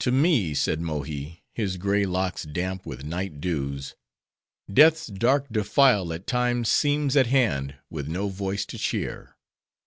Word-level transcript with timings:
"To 0.00 0.12
me," 0.12 0.52
said 0.52 0.82
Mohi, 0.82 1.42
his 1.54 1.78
gray 1.78 2.04
locks 2.04 2.42
damp 2.44 2.84
with 2.84 3.02
night 3.02 3.40
dews, 3.40 3.94
"death's 4.70 5.06
dark 5.06 5.50
defile 5.50 6.12
at 6.12 6.26
times 6.26 6.68
seems 6.68 7.16
at 7.16 7.28
hand, 7.28 7.76
with 7.88 8.06
no 8.06 8.28
voice 8.28 8.66
to 8.66 8.76
cheer. 8.78 9.38